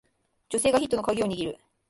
[0.49, 1.59] 女性がヒットのカギを握る